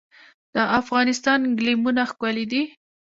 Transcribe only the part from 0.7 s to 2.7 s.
افغانستان ګلیمونه ښکلي دي